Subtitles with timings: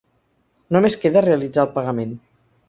[0.75, 2.19] Només queda realitzar el pagament.